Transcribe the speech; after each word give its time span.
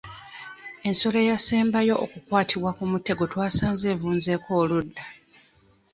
Ensolo 0.87 1.17
eyasembayo 1.23 1.93
okukwattibwa 2.05 2.71
ku 2.77 2.83
mutego 2.91 3.23
twasanze 3.31 3.85
evunzeeko 3.93 4.49
oludda. 4.61 5.03